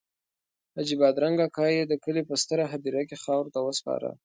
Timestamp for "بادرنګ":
1.01-1.37